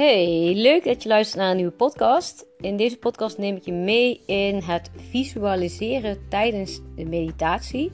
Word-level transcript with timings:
Hey, 0.00 0.52
leuk 0.54 0.84
dat 0.84 1.02
je 1.02 1.08
luistert 1.08 1.40
naar 1.40 1.50
een 1.50 1.56
nieuwe 1.56 1.72
podcast. 1.72 2.46
In 2.60 2.76
deze 2.76 2.98
podcast 2.98 3.38
neem 3.38 3.56
ik 3.56 3.64
je 3.64 3.72
mee 3.72 4.20
in 4.26 4.62
het 4.62 4.90
visualiseren 5.10 6.28
tijdens 6.28 6.80
de 6.96 7.04
meditatie. 7.04 7.92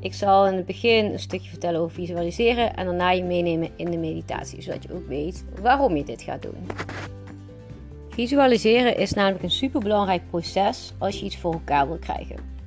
Ik 0.00 0.14
zal 0.14 0.46
in 0.46 0.54
het 0.54 0.66
begin 0.66 1.04
een 1.04 1.18
stukje 1.18 1.48
vertellen 1.48 1.80
over 1.80 1.94
visualiseren 1.94 2.76
en 2.76 2.84
daarna 2.84 3.10
je 3.10 3.22
meenemen 3.22 3.70
in 3.76 3.90
de 3.90 3.96
meditatie, 3.96 4.62
zodat 4.62 4.82
je 4.82 4.92
ook 4.92 5.06
weet 5.06 5.44
waarom 5.60 5.96
je 5.96 6.04
dit 6.04 6.22
gaat 6.22 6.42
doen. 6.42 6.66
Visualiseren 8.08 8.96
is 8.96 9.12
namelijk 9.12 9.42
een 9.42 9.50
superbelangrijk 9.50 10.22
proces 10.30 10.92
als 10.98 11.18
je 11.18 11.24
iets 11.24 11.38
voor 11.38 11.52
elkaar 11.52 11.88
wil 11.88 11.98
krijgen. 11.98 12.57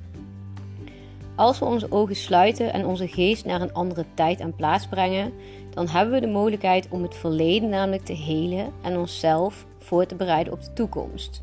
Als 1.36 1.58
we 1.58 1.64
onze 1.64 1.86
ogen 1.90 2.16
sluiten 2.16 2.72
en 2.72 2.86
onze 2.86 3.08
geest 3.08 3.44
naar 3.44 3.60
een 3.60 3.72
andere 3.72 4.04
tijd 4.14 4.40
en 4.40 4.54
plaats 4.54 4.86
brengen, 4.86 5.32
dan 5.70 5.88
hebben 5.88 6.14
we 6.14 6.20
de 6.20 6.32
mogelijkheid 6.32 6.88
om 6.90 7.02
het 7.02 7.14
verleden 7.14 7.68
namelijk 7.68 8.04
te 8.04 8.12
helen 8.12 8.72
en 8.82 8.96
onszelf 8.96 9.66
voor 9.78 10.06
te 10.06 10.14
bereiden 10.14 10.52
op 10.52 10.62
de 10.62 10.72
toekomst. 10.72 11.42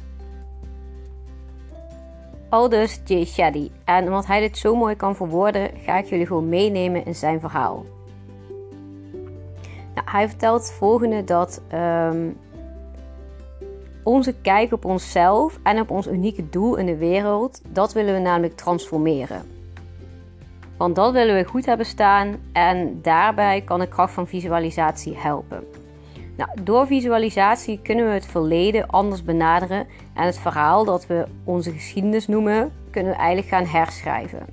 Aldus 2.49 3.01
Jay. 3.05 3.71
En 3.85 4.05
omdat 4.05 4.25
hij 4.25 4.39
dit 4.39 4.57
zo 4.57 4.75
mooi 4.75 4.95
kan 4.95 5.15
verwoorden, 5.15 5.71
ga 5.83 5.97
ik 5.97 6.05
jullie 6.05 6.25
gewoon 6.25 6.49
meenemen 6.49 7.05
in 7.05 7.15
zijn 7.15 7.39
verhaal. 7.39 7.85
Nou, 9.95 10.07
hij 10.11 10.27
vertelt 10.27 10.61
het 10.61 10.71
volgende 10.71 11.23
dat 11.23 11.61
um, 11.73 12.37
onze 14.03 14.33
kijk 14.41 14.71
op 14.71 14.85
onszelf 14.85 15.59
en 15.63 15.79
op 15.79 15.91
ons 15.91 16.07
unieke 16.07 16.49
doel 16.49 16.75
in 16.75 16.85
de 16.85 16.97
wereld, 16.97 17.61
dat 17.69 17.93
willen 17.93 18.13
we 18.13 18.19
namelijk 18.19 18.55
transformeren. 18.55 19.58
Want 20.79 20.95
dat 20.95 21.11
willen 21.11 21.35
we 21.35 21.43
goed 21.43 21.65
hebben 21.65 21.85
staan 21.85 22.35
en 22.53 22.99
daarbij 23.01 23.61
kan 23.61 23.79
de 23.79 23.87
kracht 23.87 24.13
van 24.13 24.27
visualisatie 24.27 25.17
helpen. 25.17 25.63
Nou, 26.37 26.49
door 26.63 26.87
visualisatie 26.87 27.79
kunnen 27.83 28.05
we 28.05 28.11
het 28.11 28.25
verleden 28.25 28.87
anders 28.87 29.23
benaderen 29.23 29.87
en 30.13 30.25
het 30.25 30.37
verhaal 30.37 30.85
dat 30.85 31.07
we 31.07 31.25
onze 31.43 31.71
geschiedenis 31.71 32.27
noemen, 32.27 32.71
kunnen 32.89 33.11
we 33.11 33.17
eigenlijk 33.17 33.47
gaan 33.47 33.65
herschrijven. 33.65 34.45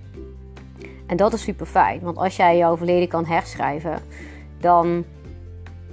En 1.06 1.16
dat 1.16 1.33
is 1.33 1.42
super 1.42 1.66
fijn, 1.66 2.00
want 2.00 2.16
als 2.16 2.36
jij 2.36 2.56
jouw 2.56 2.77
verleden 2.77 3.08
kan 3.08 3.24
herschrijven, 3.27 3.98
dan 4.61 5.05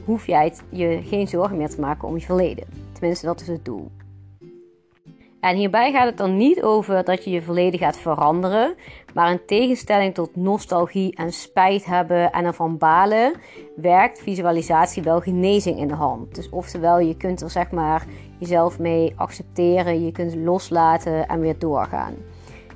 hoef 0.06 0.28
jij 0.28 0.54
je 0.70 1.02
geen 1.04 1.28
zorgen 1.28 1.58
meer 1.58 1.70
te 1.70 1.82
maken 1.82 2.08
om 2.08 2.18
je 2.18 2.26
verleden. 2.26 2.66
Tenminste, 2.92 3.26
dat 3.26 3.42
is 3.42 3.48
het 3.48 3.66
doel. 3.66 3.92
En 5.44 5.56
hierbij 5.56 5.92
gaat 5.92 6.06
het 6.06 6.18
dan 6.18 6.38
niet 6.38 6.62
over 6.62 7.04
dat 7.04 7.24
je 7.24 7.32
je 7.32 7.42
verleden 7.42 7.80
gaat 7.80 7.98
veranderen, 7.98 8.76
maar 9.14 9.32
in 9.32 9.46
tegenstelling 9.46 10.14
tot 10.14 10.36
nostalgie 10.36 11.16
en 11.16 11.34
spijt 11.34 11.86
hebben 11.86 12.32
en 12.32 12.46
ervan 12.46 12.78
balen, 12.78 13.34
werkt 13.76 14.22
visualisatie 14.22 15.04
wel 15.04 15.20
genezing 15.20 15.80
in 15.80 15.88
de 15.88 15.94
hand. 15.94 16.36
Dus 16.36 16.50
oftewel, 16.50 17.00
je 17.00 17.18
kunt 17.18 17.42
er 17.42 17.50
zeg 17.50 17.72
maar 17.72 18.06
jezelf 18.38 18.80
mee 18.80 19.14
accepteren, 19.16 20.06
je 20.06 20.12
kunt 20.12 20.36
loslaten 20.36 21.28
en 21.28 21.40
weer 21.40 21.60
doorgaan. 21.60 22.14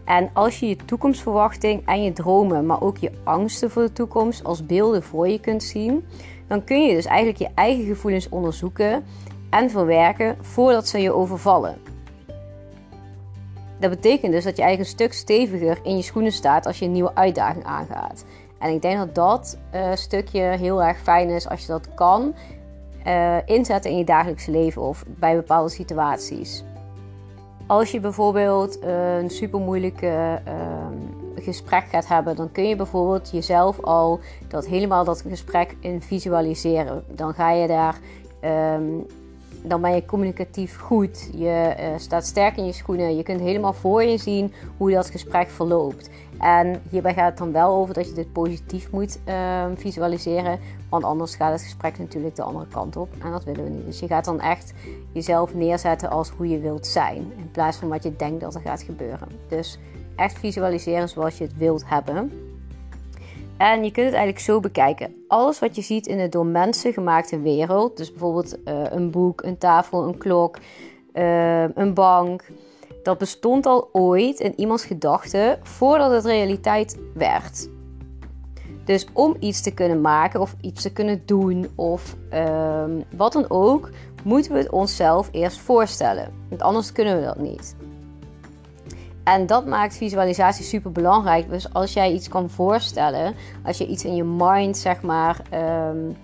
En 0.05 0.29
als 0.33 0.59
je 0.59 0.67
je 0.67 0.75
toekomstverwachting 0.75 1.85
en 1.85 2.03
je 2.03 2.13
dromen, 2.13 2.65
maar 2.65 2.81
ook 2.81 2.97
je 2.97 3.11
angsten 3.23 3.71
voor 3.71 3.83
de 3.83 3.91
toekomst 3.91 4.43
als 4.43 4.65
beelden 4.65 5.03
voor 5.03 5.27
je 5.27 5.39
kunt 5.39 5.63
zien, 5.63 6.05
dan 6.47 6.63
kun 6.63 6.83
je 6.83 6.93
dus 6.93 7.05
eigenlijk 7.05 7.39
je 7.39 7.49
eigen 7.55 7.85
gevoelens 7.85 8.29
onderzoeken 8.29 9.03
en 9.49 9.69
verwerken 9.69 10.37
voordat 10.41 10.87
ze 10.87 11.01
je 11.01 11.13
overvallen. 11.13 11.96
Dat 13.79 13.89
betekent 13.89 14.31
dus 14.31 14.43
dat 14.43 14.57
je 14.57 14.63
eigenlijk 14.63 14.91
een 14.91 14.97
stuk 14.97 15.13
steviger 15.13 15.79
in 15.83 15.95
je 15.95 16.01
schoenen 16.01 16.31
staat 16.31 16.65
als 16.65 16.79
je 16.79 16.85
een 16.85 16.91
nieuwe 16.91 17.15
uitdaging 17.15 17.65
aangaat. 17.65 18.25
En 18.59 18.73
ik 18.73 18.81
denk 18.81 18.97
dat 18.97 19.15
dat 19.15 19.57
uh, 19.75 19.95
stukje 19.95 20.41
heel 20.41 20.83
erg 20.83 20.97
fijn 20.97 21.29
is 21.29 21.49
als 21.49 21.61
je 21.61 21.67
dat 21.67 21.93
kan 21.93 22.33
uh, 23.07 23.37
inzetten 23.45 23.91
in 23.91 23.97
je 23.97 24.03
dagelijks 24.03 24.45
leven 24.45 24.81
of 24.81 25.03
bij 25.07 25.35
bepaalde 25.35 25.69
situaties. 25.69 26.63
Als 27.67 27.91
je 27.91 27.99
bijvoorbeeld 27.99 28.83
een 28.83 29.29
super 29.29 29.59
moeilijke 29.59 30.41
uh, 30.47 30.53
gesprek 31.43 31.83
gaat 31.91 32.07
hebben, 32.07 32.35
dan 32.35 32.51
kun 32.51 32.67
je 32.67 32.75
bijvoorbeeld 32.75 33.31
jezelf 33.31 33.81
al 33.81 34.19
dat 34.47 34.67
helemaal 34.67 35.03
dat 35.03 35.21
gesprek 35.21 35.75
in 35.79 36.01
visualiseren. 36.01 37.03
Dan 37.07 37.33
ga 37.33 37.51
je 37.51 37.67
daar 37.67 37.99
um, 38.75 39.05
dan 39.63 39.81
ben 39.81 39.95
je 39.95 40.05
communicatief 40.05 40.77
goed. 40.77 41.29
Je 41.33 41.75
uh, 41.79 41.85
staat 41.97 42.25
sterk 42.25 42.57
in 42.57 42.65
je 42.65 42.71
schoenen. 42.71 43.15
Je 43.15 43.23
kunt 43.23 43.39
helemaal 43.39 43.73
voor 43.73 44.03
je 44.03 44.17
zien 44.17 44.53
hoe 44.77 44.91
dat 44.91 45.09
gesprek 45.09 45.49
verloopt. 45.49 46.09
En 46.39 46.81
hierbij 46.89 47.13
gaat 47.13 47.29
het 47.29 47.37
dan 47.37 47.51
wel 47.51 47.75
over 47.75 47.93
dat 47.93 48.07
je 48.07 48.13
dit 48.13 48.31
positief 48.31 48.91
moet 48.91 49.19
uh, 49.27 49.65
visualiseren. 49.75 50.59
Want 50.89 51.03
anders 51.03 51.35
gaat 51.35 51.51
het 51.51 51.61
gesprek 51.61 51.97
natuurlijk 51.97 52.35
de 52.35 52.41
andere 52.41 52.67
kant 52.67 52.95
op. 52.95 53.09
En 53.23 53.31
dat 53.31 53.43
willen 53.43 53.63
we 53.63 53.69
niet. 53.69 53.85
Dus 53.85 53.99
je 53.99 54.07
gaat 54.07 54.25
dan 54.25 54.41
echt 54.41 54.73
jezelf 55.11 55.53
neerzetten 55.53 56.09
als 56.09 56.29
hoe 56.29 56.47
je 56.49 56.59
wilt 56.59 56.87
zijn. 56.87 57.17
In 57.17 57.51
plaats 57.51 57.77
van 57.77 57.87
wat 57.87 58.03
je 58.03 58.15
denkt 58.15 58.41
dat 58.41 58.55
er 58.55 58.61
gaat 58.61 58.81
gebeuren. 58.81 59.27
Dus 59.47 59.79
echt 60.15 60.39
visualiseren 60.39 61.09
zoals 61.09 61.37
je 61.37 61.43
het 61.43 61.57
wilt 61.57 61.83
hebben. 61.85 62.31
En 63.57 63.83
je 63.83 63.91
kunt 63.91 64.05
het 64.05 64.15
eigenlijk 64.15 64.45
zo 64.45 64.59
bekijken. 64.59 65.15
Alles 65.27 65.59
wat 65.59 65.75
je 65.75 65.81
ziet 65.81 66.07
in 66.07 66.17
de 66.17 66.29
door 66.29 66.45
mensen 66.45 66.93
gemaakte 66.93 67.39
wereld, 67.39 67.97
dus 67.97 68.09
bijvoorbeeld 68.11 68.57
uh, 68.65 68.83
een 68.89 69.11
boek, 69.11 69.43
een 69.43 69.57
tafel, 69.57 70.07
een 70.07 70.17
klok, 70.17 70.57
uh, 71.13 71.75
een 71.75 71.93
bank, 71.93 72.45
dat 73.03 73.17
bestond 73.17 73.65
al 73.65 73.89
ooit 73.91 74.39
in 74.39 74.59
iemands 74.59 74.85
gedachten 74.85 75.59
voordat 75.61 76.11
het 76.11 76.25
realiteit 76.25 76.99
werd. 77.13 77.69
Dus 78.85 79.07
om 79.13 79.35
iets 79.39 79.61
te 79.61 79.73
kunnen 79.73 80.01
maken 80.01 80.41
of 80.41 80.55
iets 80.61 80.81
te 80.81 80.93
kunnen 80.93 81.21
doen 81.25 81.67
of 81.75 82.15
uh, 82.33 82.83
wat 83.15 83.33
dan 83.33 83.49
ook, 83.49 83.89
moeten 84.23 84.51
we 84.51 84.57
het 84.57 84.71
onszelf 84.71 85.29
eerst 85.31 85.59
voorstellen. 85.59 86.33
Want 86.49 86.61
anders 86.61 86.91
kunnen 86.91 87.19
we 87.19 87.25
dat 87.25 87.39
niet. 87.39 87.75
En 89.27 89.45
dat 89.45 89.65
maakt 89.65 89.97
visualisatie 89.97 90.65
super 90.65 90.91
belangrijk. 90.91 91.49
Dus 91.49 91.73
als 91.73 91.93
jij 91.93 92.11
iets 92.11 92.27
kan 92.27 92.49
voorstellen, 92.49 93.35
als 93.63 93.77
je 93.77 93.87
iets 93.87 94.05
in 94.05 94.15
je 94.15 94.23
mind, 94.23 94.77
zeg 94.77 95.01
maar, 95.01 95.41
um, 95.53 96.17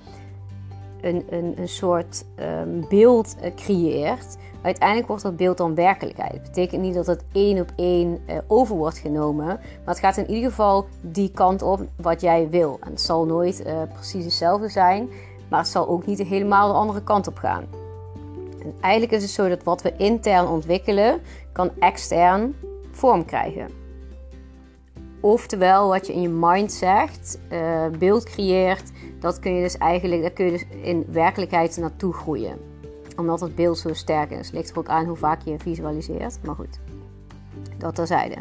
een, 1.01 1.25
een, 1.29 1.53
een 1.57 1.67
soort 1.67 2.25
um, 2.39 2.85
beeld 2.89 3.35
uh, 3.43 3.55
creëert, 3.55 4.37
uiteindelijk 4.61 5.07
wordt 5.07 5.23
dat 5.23 5.35
beeld 5.35 5.57
dan 5.57 5.75
werkelijkheid. 5.75 6.31
Dat 6.31 6.41
betekent 6.41 6.81
niet 6.81 6.93
dat 6.93 7.05
het 7.05 7.23
één 7.31 7.59
op 7.59 7.71
één 7.75 8.19
uh, 8.29 8.37
over 8.47 8.75
wordt 8.75 8.97
genomen, 8.97 9.45
maar 9.45 9.59
het 9.85 9.99
gaat 9.99 10.17
in 10.17 10.29
ieder 10.29 10.49
geval 10.49 10.85
die 11.01 11.31
kant 11.31 11.61
op 11.61 11.81
wat 11.95 12.21
jij 12.21 12.49
wil. 12.49 12.77
En 12.81 12.89
het 12.89 13.01
zal 13.01 13.25
nooit 13.25 13.65
uh, 13.65 13.73
precies 13.93 14.23
hetzelfde 14.23 14.69
zijn, 14.69 15.09
maar 15.49 15.59
het 15.59 15.67
zal 15.67 15.87
ook 15.87 16.05
niet 16.05 16.19
helemaal 16.19 16.67
de 16.67 16.77
andere 16.77 17.03
kant 17.03 17.27
op 17.27 17.37
gaan. 17.37 17.63
En 18.63 18.73
eigenlijk 18.81 19.13
is 19.13 19.21
het 19.21 19.31
zo 19.31 19.49
dat 19.49 19.63
wat 19.63 19.81
we 19.81 19.93
intern 19.97 20.47
ontwikkelen, 20.47 21.21
kan 21.51 21.69
extern 21.79 22.55
vorm 22.95 23.25
krijgen. 23.25 23.67
Oftewel, 25.19 25.87
wat 25.87 26.07
je 26.07 26.13
in 26.13 26.21
je 26.21 26.29
mind 26.29 26.71
zegt, 26.71 27.39
uh, 27.51 27.87
beeld 27.99 28.23
creëert, 28.23 28.91
dat 29.19 29.39
kun 29.39 29.55
je 29.55 29.61
dus 29.61 29.77
eigenlijk, 29.77 30.21
daar 30.21 30.31
kun 30.31 30.45
je 30.45 30.51
dus 30.51 30.65
in 30.81 31.05
werkelijkheid 31.11 31.77
naartoe 31.77 32.13
groeien. 32.13 32.57
Omdat 33.17 33.39
het 33.39 33.55
beeld 33.55 33.77
zo 33.77 33.93
sterk 33.93 34.31
is. 34.31 34.51
Ligt 34.51 34.69
er 34.69 34.77
ook 34.77 34.87
aan 34.87 35.05
hoe 35.05 35.15
vaak 35.15 35.41
je 35.45 35.59
visualiseert. 35.59 36.39
Maar 36.43 36.55
goed, 36.55 36.79
dat 37.77 37.95
terzijde. 37.95 38.35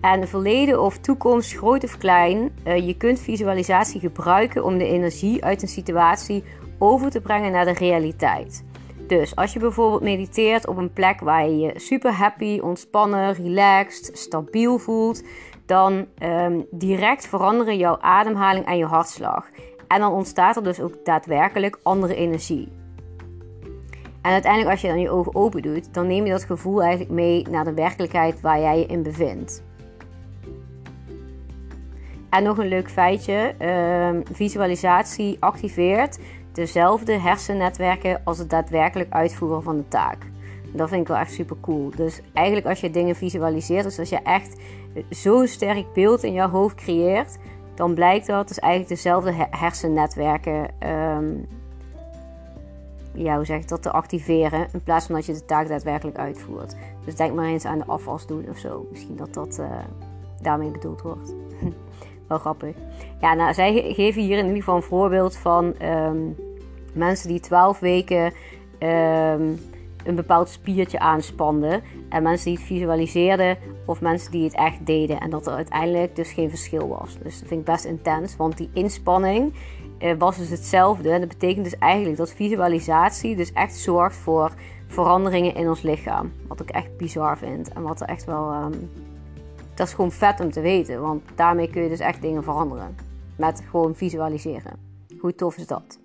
En 0.00 0.28
verleden 0.28 0.82
of 0.82 0.98
toekomst, 0.98 1.56
groot 1.56 1.84
of 1.84 1.98
klein, 1.98 2.50
uh, 2.66 2.86
je 2.86 2.96
kunt 2.96 3.20
visualisatie 3.20 4.00
gebruiken 4.00 4.64
om 4.64 4.78
de 4.78 4.86
energie 4.86 5.44
uit 5.44 5.62
een 5.62 5.68
situatie 5.68 6.44
over 6.78 7.10
te 7.10 7.20
brengen 7.20 7.52
naar 7.52 7.64
de 7.64 7.72
realiteit. 7.72 8.64
Dus 9.06 9.36
als 9.36 9.52
je 9.52 9.58
bijvoorbeeld 9.58 10.02
mediteert 10.02 10.66
op 10.66 10.76
een 10.76 10.92
plek 10.92 11.20
waar 11.20 11.48
je 11.48 11.58
je 11.58 11.72
super 11.78 12.12
happy, 12.12 12.58
ontspannen, 12.58 13.34
relaxed, 13.34 14.18
stabiel 14.18 14.78
voelt, 14.78 15.22
dan 15.66 16.06
um, 16.22 16.66
direct 16.70 17.26
veranderen 17.26 17.76
jouw 17.76 17.98
ademhaling 18.00 18.66
en 18.66 18.76
je 18.76 18.84
hartslag. 18.84 19.48
En 19.88 20.00
dan 20.00 20.12
ontstaat 20.12 20.56
er 20.56 20.62
dus 20.64 20.80
ook 20.80 21.04
daadwerkelijk 21.04 21.78
andere 21.82 22.14
energie. 22.14 22.68
En 24.22 24.32
uiteindelijk 24.32 24.70
als 24.72 24.80
je 24.80 24.88
dan 24.88 25.00
je 25.00 25.10
ogen 25.10 25.34
open 25.34 25.62
doet, 25.62 25.94
dan 25.94 26.06
neem 26.06 26.24
je 26.24 26.30
dat 26.30 26.44
gevoel 26.44 26.82
eigenlijk 26.82 27.10
mee 27.10 27.46
naar 27.50 27.64
de 27.64 27.74
werkelijkheid 27.74 28.40
waar 28.40 28.60
jij 28.60 28.78
je 28.78 28.86
in 28.86 29.02
bevindt. 29.02 29.64
En 32.30 32.42
nog 32.42 32.58
een 32.58 32.68
leuk 32.68 32.90
feitje: 32.90 33.54
um, 34.12 34.22
visualisatie 34.32 35.36
activeert 35.40 36.18
dezelfde 36.56 37.12
hersennetwerken 37.18 38.20
als 38.24 38.38
het 38.38 38.50
daadwerkelijk 38.50 39.12
uitvoeren 39.12 39.62
van 39.62 39.76
de 39.76 39.88
taak. 39.88 40.18
Dat 40.72 40.88
vind 40.88 41.00
ik 41.00 41.08
wel 41.08 41.16
echt 41.16 41.32
super 41.32 41.56
cool. 41.60 41.90
Dus 41.96 42.20
eigenlijk 42.32 42.66
als 42.66 42.80
je 42.80 42.90
dingen 42.90 43.16
visualiseert, 43.16 43.84
dus 43.84 43.98
als 43.98 44.08
je 44.08 44.22
echt 44.22 44.56
zo'n 45.10 45.46
sterk 45.46 45.92
beeld 45.92 46.22
in 46.22 46.32
je 46.32 46.48
hoofd 46.48 46.74
creëert, 46.74 47.38
dan 47.74 47.94
blijkt 47.94 48.26
dat 48.26 48.48
dus 48.48 48.58
eigenlijk 48.58 48.92
dezelfde 48.94 49.32
hersennetwerken, 49.50 50.70
um, 51.16 51.46
ja, 53.12 53.36
hoe 53.36 53.44
zeg 53.44 53.60
ik 53.60 53.68
dat, 53.68 53.82
te 53.82 53.90
activeren. 53.90 54.66
In 54.72 54.82
plaats 54.82 55.06
van 55.06 55.14
dat 55.14 55.26
je 55.26 55.32
de 55.32 55.44
taak 55.44 55.68
daadwerkelijk 55.68 56.18
uitvoert. 56.18 56.76
Dus 57.04 57.16
denk 57.16 57.34
maar 57.34 57.46
eens 57.46 57.64
aan 57.64 57.78
de 57.78 57.86
afwas 57.86 58.26
doen 58.26 58.46
of 58.48 58.58
zo. 58.58 58.86
Misschien 58.90 59.16
dat 59.16 59.34
dat 59.34 59.58
uh, 59.60 59.70
daarmee 60.42 60.70
bedoeld 60.70 61.02
wordt. 61.02 61.34
wel 62.28 62.38
grappig. 62.38 62.76
Ja, 63.20 63.34
nou, 63.34 63.54
zij 63.54 63.92
geven 63.94 64.22
hier 64.22 64.38
in 64.38 64.44
ieder 64.44 64.58
geval 64.58 64.76
een 64.76 64.82
voorbeeld 64.82 65.36
van 65.36 65.74
um, 65.82 66.36
Mensen 66.96 67.28
die 67.28 67.40
12 67.40 67.78
weken 67.78 68.32
ehm, 68.78 69.52
een 70.04 70.14
bepaald 70.14 70.48
spiertje 70.48 70.98
aanspanden. 70.98 71.82
En 72.08 72.22
mensen 72.22 72.46
die 72.46 72.58
het 72.58 72.66
visualiseerden 72.66 73.58
of 73.86 74.00
mensen 74.00 74.30
die 74.30 74.44
het 74.44 74.54
echt 74.54 74.86
deden. 74.86 75.20
En 75.20 75.30
dat 75.30 75.46
er 75.46 75.52
uiteindelijk 75.52 76.16
dus 76.16 76.32
geen 76.32 76.48
verschil 76.48 76.88
was. 76.88 77.18
Dus 77.22 77.38
dat 77.38 77.48
vind 77.48 77.60
ik 77.60 77.66
best 77.66 77.84
intens, 77.84 78.36
want 78.36 78.56
die 78.56 78.70
inspanning 78.72 79.54
uh, 79.98 80.12
was 80.18 80.36
dus 80.36 80.50
hetzelfde. 80.50 81.10
En 81.10 81.20
dat 81.20 81.28
betekent 81.28 81.64
dus 81.64 81.78
eigenlijk 81.78 82.16
dat 82.16 82.32
visualisatie 82.32 83.36
dus 83.36 83.52
echt 83.52 83.76
zorgt 83.76 84.16
voor 84.16 84.52
veranderingen 84.86 85.54
in 85.54 85.68
ons 85.68 85.82
lichaam. 85.82 86.32
Wat 86.48 86.60
ik 86.60 86.70
echt 86.70 86.96
bizar 86.96 87.38
vind. 87.38 87.68
En 87.68 87.82
wat 87.82 88.00
er 88.00 88.08
echt 88.08 88.24
wel. 88.24 88.52
Um, 88.52 88.90
dat 89.74 89.86
is 89.86 89.94
gewoon 89.94 90.12
vet 90.12 90.40
om 90.40 90.50
te 90.50 90.60
weten. 90.60 91.00
Want 91.00 91.22
daarmee 91.34 91.70
kun 91.70 91.82
je 91.82 91.88
dus 91.88 91.98
echt 91.98 92.22
dingen 92.22 92.42
veranderen. 92.42 92.96
Met 93.36 93.62
gewoon 93.70 93.94
visualiseren. 93.94 94.72
Hoe 95.18 95.34
tof 95.34 95.56
is 95.56 95.66
dat? 95.66 95.98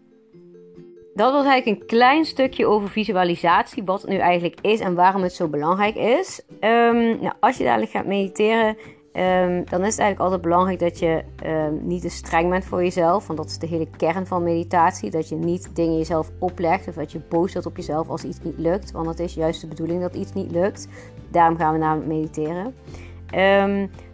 Dat 1.14 1.32
was 1.32 1.46
eigenlijk 1.46 1.82
een 1.82 1.88
klein 1.88 2.26
stukje 2.26 2.68
over 2.68 2.90
visualisatie. 2.90 3.84
Wat 3.84 4.02
het 4.02 4.10
nu 4.10 4.18
eigenlijk 4.18 4.62
is 4.62 4.80
en 4.80 4.96
waarom 4.96 5.22
het 5.22 5.34
zo 5.34 5.48
belangrijk 5.48 5.96
is. 5.96 6.42
Um, 6.50 7.22
nou, 7.22 7.34
als 7.40 7.58
je 7.58 7.64
dadelijk 7.64 7.92
gaat 7.92 8.06
mediteren. 8.06 8.78
Um, 9.14 9.66
dan 9.70 9.82
is 9.84 9.92
het 9.92 10.00
eigenlijk 10.00 10.20
altijd 10.20 10.42
belangrijk 10.42 10.80
dat 10.80 11.00
je 11.00 11.24
um, 11.46 11.88
niet 11.88 12.02
te 12.02 12.10
streng 12.10 12.50
bent 12.50 12.66
voor 12.66 12.84
jezelf. 12.84 13.28
Want 13.28 13.40
dat 13.40 13.50
is 13.50 13.58
de 13.58 13.68
hele 13.68 13.88
kern 13.98 14.28
van 14.28 14.44
meditatie. 14.44 15.10
Dat 15.10 15.30
je 15.30 15.36
niet 15.36 15.76
dingen 15.76 15.98
jezelf 15.98 16.32
oplegt. 16.40 16.88
Of 16.88 16.96
dat 16.96 17.12
je 17.12 17.22
boos 17.30 17.54
wordt 17.54 17.68
op 17.68 17.76
jezelf 17.76 18.10
als 18.10 18.24
iets 18.24 18.42
niet 18.44 18.58
lukt. 18.58 18.92
Want 18.92 19.08
het 19.08 19.20
is 19.20 19.34
juist 19.34 19.62
de 19.62 19.68
bedoeling 19.68 20.02
dat 20.02 20.16
iets 20.16 20.34
niet 20.34 20.52
lukt. 20.52 20.88
Daarom 21.32 21.58
gaan 21.58 21.74
we 21.74 21.80
namelijk 21.80 22.08
mediteren. 22.08 22.76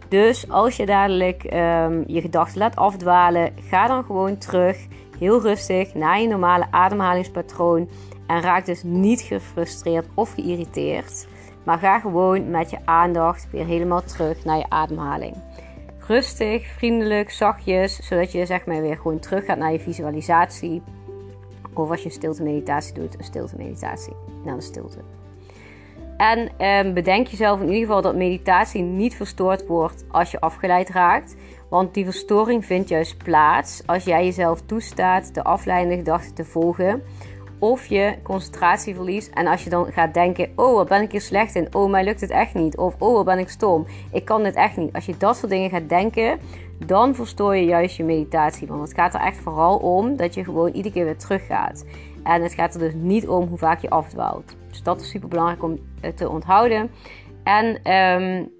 Dus 0.08 0.50
als 0.50 0.76
je 0.76 0.86
dadelijk 0.86 1.42
je 2.06 2.20
gedachten 2.20 2.58
laat 2.58 2.76
afdwalen, 2.76 3.52
ga 3.68 3.86
dan 3.86 4.04
gewoon 4.04 4.38
terug. 4.38 4.86
Heel 5.18 5.40
rustig 5.40 5.94
naar 5.94 6.20
je 6.20 6.28
normale 6.28 6.66
ademhalingspatroon. 6.70 7.88
En 8.26 8.40
raak 8.40 8.66
dus 8.66 8.82
niet 8.82 9.20
gefrustreerd 9.20 10.06
of 10.14 10.32
geïrriteerd. 10.32 11.26
Maar 11.64 11.78
ga 11.78 11.98
gewoon 11.98 12.50
met 12.50 12.70
je 12.70 12.78
aandacht 12.84 13.50
weer 13.50 13.66
helemaal 13.66 14.02
terug 14.02 14.44
naar 14.44 14.58
je 14.58 14.68
ademhaling. 14.70 15.36
Rustig, 16.06 16.66
vriendelijk, 16.66 17.30
zachtjes, 17.30 17.96
zodat 17.96 18.32
je 18.32 18.46
zeg 18.46 18.66
maar 18.66 18.80
weer 18.80 18.96
gewoon 18.96 19.18
terug 19.18 19.44
gaat 19.44 19.58
naar 19.58 19.72
je 19.72 19.80
visualisatie. 19.80 20.82
Of 21.74 21.90
als 21.90 22.00
je 22.00 22.06
een 22.06 22.12
stilte 22.12 22.42
meditatie 22.42 22.94
doet, 22.94 23.18
een 23.18 23.24
stilte 23.24 23.56
meditatie. 23.56 24.12
Naar 24.44 24.56
de 24.56 24.62
stilte. 24.62 24.98
En 26.16 26.50
eh, 26.56 26.92
bedenk 26.92 27.26
jezelf 27.26 27.60
in 27.60 27.66
ieder 27.66 27.80
geval 27.80 28.02
dat 28.02 28.16
meditatie 28.16 28.82
niet 28.82 29.14
verstoord 29.14 29.66
wordt 29.66 30.04
als 30.08 30.30
je 30.30 30.40
afgeleid 30.40 30.88
raakt. 30.88 31.36
Want 31.70 31.94
die 31.94 32.04
verstoring 32.04 32.64
vindt 32.64 32.88
juist 32.88 33.16
plaats 33.18 33.82
als 33.86 34.04
jij 34.04 34.24
jezelf 34.24 34.60
toestaat 34.60 35.34
de 35.34 35.44
afleidende 35.44 35.96
gedachten 35.96 36.34
te 36.34 36.44
volgen 36.44 37.02
of 37.58 37.86
je 37.86 38.14
concentratie 38.22 38.94
verliest. 38.94 39.30
En 39.34 39.46
als 39.46 39.64
je 39.64 39.70
dan 39.70 39.92
gaat 39.92 40.14
denken: 40.14 40.52
Oh, 40.56 40.74
wat 40.74 40.88
ben 40.88 41.02
ik 41.02 41.12
hier 41.12 41.20
slecht 41.20 41.54
in? 41.54 41.74
Oh, 41.74 41.90
mij 41.90 42.04
lukt 42.04 42.20
het 42.20 42.30
echt 42.30 42.54
niet. 42.54 42.76
Of 42.76 42.94
Oh, 42.98 43.14
wat 43.14 43.24
ben 43.24 43.38
ik 43.38 43.48
stom? 43.48 43.86
Ik 44.12 44.24
kan 44.24 44.42
dit 44.42 44.54
echt 44.54 44.76
niet. 44.76 44.92
Als 44.92 45.06
je 45.06 45.16
dat 45.16 45.36
soort 45.36 45.50
dingen 45.50 45.70
gaat 45.70 45.88
denken, 45.88 46.38
dan 46.86 47.14
verstoor 47.14 47.56
je 47.56 47.64
juist 47.64 47.96
je 47.96 48.04
meditatie. 48.04 48.66
Want 48.66 48.80
het 48.80 48.94
gaat 48.94 49.14
er 49.14 49.20
echt 49.20 49.36
vooral 49.36 49.76
om 49.76 50.16
dat 50.16 50.34
je 50.34 50.44
gewoon 50.44 50.72
iedere 50.72 50.94
keer 50.94 51.04
weer 51.04 51.18
teruggaat. 51.18 51.84
En 52.22 52.42
het 52.42 52.52
gaat 52.52 52.74
er 52.74 52.80
dus 52.80 52.94
niet 52.94 53.28
om 53.28 53.48
hoe 53.48 53.58
vaak 53.58 53.80
je 53.80 53.90
afdwaalt. 53.90 54.56
Dus 54.68 54.82
dat 54.82 55.00
is 55.00 55.10
super 55.10 55.28
belangrijk 55.28 55.62
om 55.62 55.78
te 56.14 56.28
onthouden. 56.28 56.90
En 57.44 57.92
um, 57.92 58.50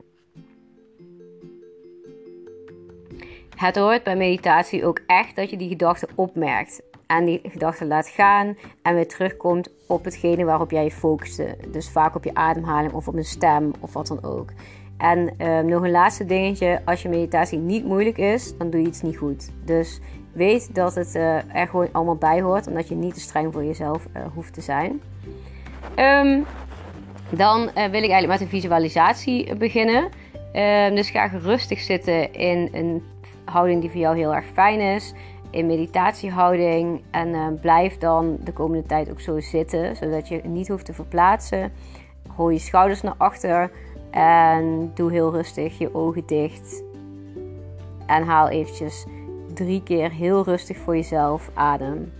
het 3.58 3.76
hoort 3.76 4.02
bij 4.02 4.16
meditatie 4.16 4.84
ook 4.84 5.00
echt 5.06 5.37
dat 5.37 5.50
je 5.50 5.56
die 5.56 5.69
gedachten 5.69 6.08
opmerkt 6.14 6.82
en 7.06 7.25
die 7.25 7.40
gedachten 7.43 7.87
laat 7.87 8.08
gaan 8.08 8.56
en 8.82 8.94
weer 8.94 9.08
terugkomt 9.08 9.70
op 9.87 10.05
hetgene 10.05 10.44
waarop 10.44 10.70
jij 10.70 10.84
je 10.84 10.90
focuste. 10.90 11.56
Dus 11.69 11.90
vaak 11.90 12.14
op 12.14 12.25
je 12.25 12.34
ademhaling 12.34 12.93
of 12.93 13.08
op 13.08 13.14
een 13.14 13.25
stem 13.25 13.70
of 13.81 13.93
wat 13.93 14.06
dan 14.06 14.25
ook. 14.25 14.50
En 14.99 15.34
ehm, 15.37 15.66
nog 15.66 15.82
een 15.82 15.90
laatste 15.90 16.25
dingetje: 16.25 16.81
als 16.84 17.02
je 17.02 17.08
meditatie 17.08 17.58
niet 17.58 17.84
moeilijk 17.84 18.19
is, 18.19 18.56
dan 18.58 18.70
doe 18.70 18.81
je 18.81 18.87
iets 18.87 19.02
niet 19.02 19.16
goed. 19.16 19.50
Dus 19.64 20.00
weet 20.32 20.75
dat 20.75 20.94
het 20.94 21.14
uh, 21.14 21.54
er 21.54 21.69
gewoon 21.69 21.88
allemaal 21.93 22.16
bij 22.16 22.40
hoort 22.40 22.66
en 22.66 22.75
dat 22.75 22.88
je 22.88 22.94
niet 22.94 23.14
te 23.14 23.20
streng 23.20 23.52
voor 23.52 23.64
jezelf 23.64 24.06
uh, 24.16 24.22
hoeft 24.34 24.54
te 24.54 24.61
zijn. 24.61 25.02
Um, 25.96 26.44
dan 27.31 27.61
uh, 27.61 27.69
wil 27.75 28.02
ik 28.02 28.11
eigenlijk 28.11 28.28
met 28.28 28.40
een 28.40 28.49
visualisatie 28.49 29.56
beginnen. 29.56 30.04
Um, 30.52 30.94
dus 30.94 31.11
ga 31.11 31.26
rustig 31.26 31.81
zitten 31.81 32.32
in 32.32 32.69
een 32.72 33.02
houding 33.50 33.80
die 33.80 33.90
voor 33.90 34.00
jou 34.00 34.16
heel 34.16 34.34
erg 34.34 34.46
fijn 34.46 34.80
is 34.80 35.14
in 35.50 35.66
meditatiehouding. 35.66 37.02
En 37.10 37.28
uh, 37.28 37.46
blijf 37.60 37.98
dan 37.98 38.36
de 38.44 38.52
komende 38.52 38.86
tijd 38.86 39.10
ook 39.10 39.20
zo 39.20 39.40
zitten, 39.40 39.96
zodat 39.96 40.28
je 40.28 40.40
niet 40.44 40.68
hoeft 40.68 40.84
te 40.84 40.92
verplaatsen. 40.92 41.72
Gooi 42.34 42.54
je 42.54 42.60
schouders 42.60 43.02
naar 43.02 43.14
achter 43.16 43.70
en 44.10 44.90
doe 44.94 45.10
heel 45.10 45.32
rustig 45.32 45.78
je 45.78 45.94
ogen 45.94 46.26
dicht. 46.26 46.82
En 48.06 48.22
haal 48.22 48.48
eventjes 48.48 49.06
drie 49.54 49.82
keer 49.82 50.10
heel 50.10 50.44
rustig 50.44 50.76
voor 50.76 50.96
jezelf 50.96 51.50
adem. 51.54 52.12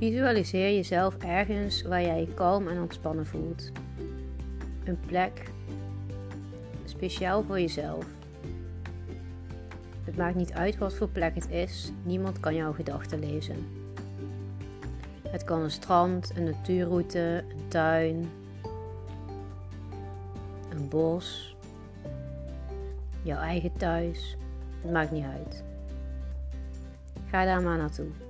Visualiseer 0.00 0.74
jezelf 0.74 1.16
ergens 1.16 1.82
waar 1.82 2.02
jij 2.02 2.20
je 2.20 2.34
kalm 2.34 2.68
en 2.68 2.80
ontspannen 2.80 3.26
voelt. 3.26 3.70
Een 4.84 5.00
plek 5.06 5.50
speciaal 6.84 7.42
voor 7.42 7.60
jezelf. 7.60 8.06
Het 10.04 10.16
maakt 10.16 10.34
niet 10.34 10.52
uit 10.52 10.78
wat 10.78 10.94
voor 10.94 11.08
plek 11.08 11.34
het 11.34 11.50
is, 11.50 11.92
niemand 12.02 12.40
kan 12.40 12.54
jouw 12.54 12.72
gedachten 12.72 13.18
lezen. 13.18 13.56
Het 15.28 15.44
kan 15.44 15.60
een 15.60 15.70
strand, 15.70 16.32
een 16.36 16.44
natuurroute, 16.44 17.44
een 17.48 17.68
tuin, 17.68 18.30
een 20.70 20.88
bos, 20.88 21.56
jouw 23.22 23.40
eigen 23.40 23.72
thuis. 23.72 24.36
Het 24.80 24.92
maakt 24.92 25.10
niet 25.10 25.24
uit. 25.24 25.64
Ga 27.26 27.44
daar 27.44 27.62
maar 27.62 27.78
naartoe. 27.78 28.29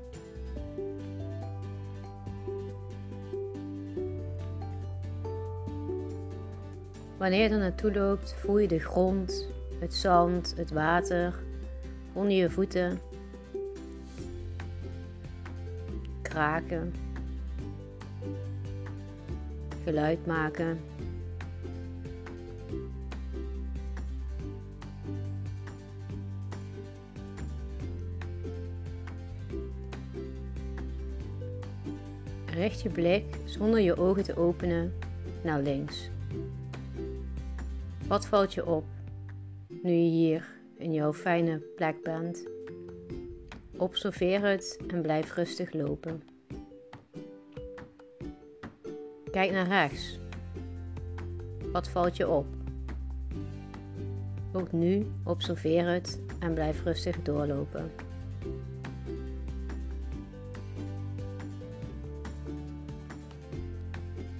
Wanneer 7.21 7.43
je 7.43 7.49
er 7.49 7.59
naartoe 7.59 7.93
loopt, 7.93 8.35
voel 8.35 8.59
je 8.59 8.69
de 8.69 8.79
grond, 8.79 9.47
het 9.79 9.95
zand, 9.95 10.55
het 10.57 10.71
water 10.71 11.35
onder 12.12 12.33
je 12.33 12.50
voeten. 12.50 13.00
Kraken. 16.23 16.95
Geluid 19.85 20.27
maken. 20.27 20.81
Richt 32.47 32.83
je 32.83 32.89
blik 32.89 33.37
zonder 33.45 33.81
je 33.81 33.97
ogen 33.97 34.23
te 34.23 34.37
openen 34.37 34.93
naar 35.43 35.61
links. 35.61 36.11
Wat 38.11 38.26
valt 38.26 38.55
je 38.55 38.67
op 38.67 38.85
nu 39.69 39.90
je 39.90 40.11
hier 40.11 40.49
in 40.76 40.93
jouw 40.93 41.12
fijne 41.12 41.59
plek 41.76 42.02
bent? 42.02 42.49
Observeer 43.76 44.40
het 44.40 44.81
en 44.88 45.02
blijf 45.02 45.35
rustig 45.35 45.73
lopen. 45.73 46.23
Kijk 49.31 49.50
naar 49.50 49.67
rechts. 49.67 50.19
Wat 51.73 51.88
valt 51.88 52.17
je 52.17 52.29
op? 52.29 52.47
Ook 54.52 54.73
nu 54.73 55.07
observeer 55.25 55.88
het 55.88 56.21
en 56.38 56.55
blijf 56.55 56.85
rustig 56.85 57.23
doorlopen. 57.23 57.90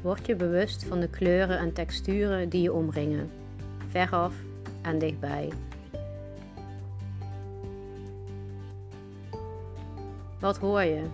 Word 0.03 0.27
je 0.27 0.37
bewust 0.37 0.85
van 0.85 1.00
de 1.00 1.09
kleuren 1.09 1.59
en 1.59 1.73
texturen 1.73 2.49
die 2.49 2.62
je 2.62 2.73
omringen 2.73 3.39
veraf 3.90 4.35
en 4.82 4.99
dichtbij. 4.99 5.52
Wat 10.40 10.59
hoor 10.59 10.82
je? 10.82 11.04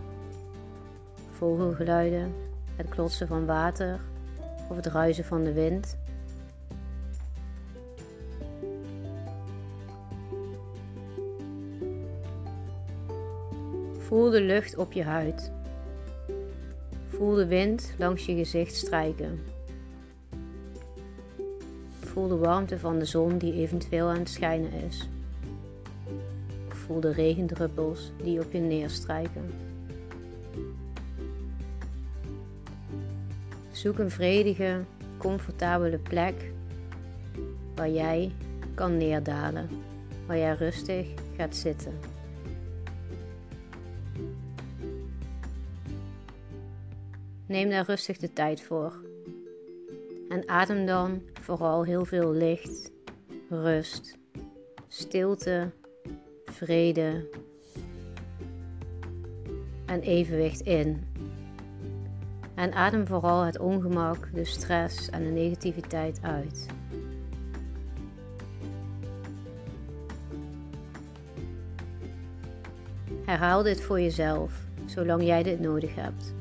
Vogelgeluiden, 1.31 2.35
het 2.77 2.89
klotsen 2.89 3.29
van 3.29 3.47
water 3.47 4.01
of 4.69 4.77
het 4.77 4.87
ruisen 4.87 5.25
van 5.25 5.45
de 5.45 5.53
wind? 5.53 5.99
Voel 13.99 14.31
de 14.31 14.41
lucht 14.41 14.77
op 14.77 14.93
je 14.93 15.03
huid. 15.03 15.53
Voel 17.09 17.35
de 17.35 17.47
wind 17.47 17.95
langs 17.99 18.27
je 18.27 18.35
gezicht 18.35 18.75
strijken. 18.75 19.56
Voel 22.17 22.29
de 22.29 22.37
warmte 22.37 22.79
van 22.79 22.99
de 22.99 23.05
zon 23.05 23.39
die 23.39 23.53
eventueel 23.53 24.09
aan 24.09 24.19
het 24.19 24.29
schijnen 24.29 24.73
is. 24.73 25.09
Voel 26.69 27.01
de 27.01 27.13
regendruppels 27.13 28.13
die 28.23 28.41
op 28.41 28.53
je 28.53 28.59
neerstrijken. 28.59 29.51
Zoek 33.71 33.99
een 33.99 34.11
vredige, 34.11 34.85
comfortabele 35.19 35.99
plek 35.99 36.53
waar 37.75 37.91
jij 37.91 38.33
kan 38.75 38.97
neerdalen, 38.97 39.69
waar 40.27 40.39
jij 40.39 40.55
rustig 40.55 41.07
gaat 41.37 41.57
zitten. 41.57 41.99
Neem 47.47 47.71
daar 47.71 47.87
rustig 47.87 48.17
de 48.17 48.33
tijd 48.33 48.63
voor. 48.63 49.16
En 50.29 50.49
adem 50.49 50.87
dan 50.87 51.23
vooral 51.41 51.85
heel 51.85 52.05
veel 52.05 52.33
licht, 52.33 52.91
rust, 53.49 54.19
stilte, 54.89 55.71
vrede 56.45 57.29
en 59.87 60.01
evenwicht 60.01 60.61
in. 60.61 61.05
En 62.55 62.73
adem 62.73 63.07
vooral 63.07 63.43
het 63.43 63.59
ongemak, 63.59 64.29
de 64.35 64.45
stress 64.45 65.11
en 65.11 65.25
de 65.25 65.31
negativiteit 65.31 66.19
uit. 66.23 66.67
Herhaal 73.25 73.63
dit 73.63 73.81
voor 73.81 74.01
jezelf, 74.01 74.67
zolang 74.85 75.23
jij 75.23 75.43
dit 75.43 75.61
nodig 75.61 75.95
hebt. 75.95 76.35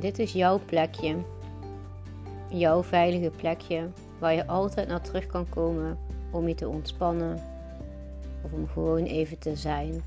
Dit 0.00 0.18
is 0.18 0.32
jouw 0.32 0.60
plekje. 0.64 1.16
Jouw 2.48 2.82
veilige 2.82 3.30
plekje 3.36 3.88
waar 4.18 4.34
je 4.34 4.46
altijd 4.46 4.88
naar 4.88 5.00
terug 5.00 5.26
kan 5.26 5.48
komen 5.48 5.98
om 6.30 6.48
je 6.48 6.54
te 6.54 6.68
ontspannen 6.68 7.42
of 8.42 8.52
om 8.52 8.68
gewoon 8.68 9.04
even 9.04 9.38
te 9.38 9.56
zijn. 9.56 10.02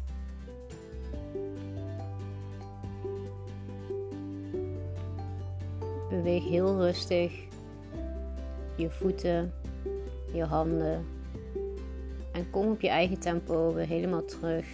Beweeg 6.10 6.43
heel 6.43 6.77
rustig 6.77 7.31
je 8.75 8.89
voeten, 8.89 9.53
je 10.33 10.43
handen 10.43 11.05
en 12.31 12.50
kom 12.50 12.71
op 12.71 12.81
je 12.81 12.89
eigen 12.89 13.19
tempo 13.19 13.74
weer 13.74 13.88
helemaal 13.88 14.25
terug 14.25 14.65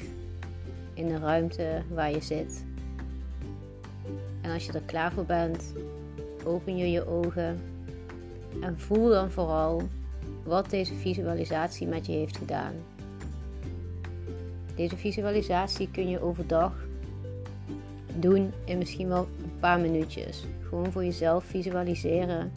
in 0.94 1.08
de 1.08 1.18
ruimte 1.18 1.82
waar 1.90 2.12
je 2.12 2.22
zit. 2.22 2.67
En 4.48 4.54
als 4.54 4.66
je 4.66 4.72
er 4.72 4.82
klaar 4.82 5.12
voor 5.14 5.26
bent, 5.26 5.74
open 6.46 6.78
je 6.78 6.92
je 6.92 7.08
ogen 7.08 7.60
en 8.62 8.80
voel 8.80 9.10
dan 9.10 9.32
vooral 9.32 9.82
wat 10.44 10.70
deze 10.70 10.94
visualisatie 10.94 11.88
met 11.88 12.06
je 12.06 12.12
heeft 12.12 12.38
gedaan. 12.38 12.74
Deze 14.76 14.98
visualisatie 14.98 15.92
kun 15.92 16.10
je 16.10 16.22
overdag 16.22 16.86
doen 18.16 18.52
in 18.66 18.78
misschien 18.78 19.08
wel 19.08 19.28
een 19.44 19.60
paar 19.60 19.80
minuutjes. 19.80 20.46
Gewoon 20.62 20.92
voor 20.92 21.04
jezelf 21.04 21.44
visualiseren 21.44 22.54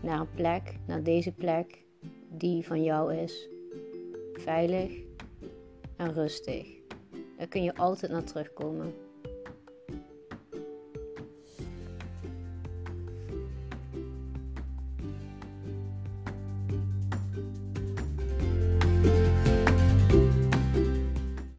naar 0.00 0.20
een 0.20 0.34
plek, 0.34 0.74
naar 0.86 1.02
deze 1.02 1.32
plek 1.32 1.82
die 2.28 2.66
van 2.66 2.82
jou 2.82 3.14
is. 3.14 3.48
Veilig 4.32 4.92
en 5.96 6.12
rustig. 6.12 6.66
Daar 7.38 7.46
kun 7.46 7.62
je 7.62 7.74
altijd 7.74 8.12
naar 8.12 8.24
terugkomen. 8.24 8.94